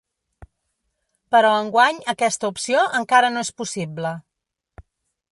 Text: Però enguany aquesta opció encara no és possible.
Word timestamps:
Però 1.35 1.51
enguany 1.57 1.99
aquesta 2.13 2.49
opció 2.53 2.85
encara 3.01 3.29
no 3.35 3.43
és 3.49 3.53
possible. 3.61 4.15